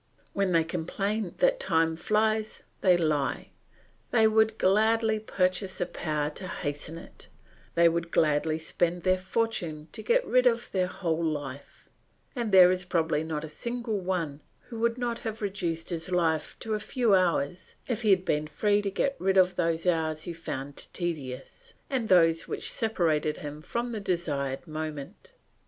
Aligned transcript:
When 0.33 0.51
they 0.51 0.63
complain 0.63 1.35
that 1.37 1.59
time 1.59 1.95
flies, 1.95 2.63
they 2.81 2.97
lie; 2.97 3.49
they 4.09 4.27
would 4.27 4.57
gladly 4.57 5.19
purchase 5.19 5.77
the 5.77 5.85
power 5.85 6.31
to 6.31 6.47
hasten 6.47 6.97
it; 6.97 7.27
they 7.75 7.87
would 7.87 8.09
gladly 8.09 8.57
spend 8.57 9.03
their 9.03 9.19
fortune 9.19 9.89
to 9.91 10.01
get 10.01 10.25
rid 10.25 10.47
of 10.47 10.71
their 10.71 10.87
whole 10.87 11.23
life; 11.23 11.87
and 12.35 12.51
there 12.51 12.71
is 12.71 12.83
probably 12.83 13.23
not 13.23 13.43
a 13.45 13.47
single 13.47 13.99
one 13.99 14.39
who 14.69 14.79
would 14.79 14.97
not 14.97 15.19
have 15.19 15.39
reduced 15.39 15.89
his 15.91 16.09
life 16.11 16.57
to 16.61 16.73
a 16.73 16.79
few 16.79 17.13
hours 17.13 17.75
if 17.87 18.01
he 18.01 18.09
had 18.09 18.25
been 18.25 18.47
free 18.47 18.81
to 18.81 18.89
get 18.89 19.15
rid 19.19 19.37
of 19.37 19.55
those 19.55 19.85
hours 19.85 20.23
he 20.23 20.33
found 20.33 20.77
tedious, 20.93 21.75
and 21.91 22.09
those 22.09 22.47
which 22.47 22.71
separated 22.71 23.37
him 23.37 23.61
from 23.61 23.91
the 23.91 23.99
desired 23.99 24.65
moment. 24.65 25.33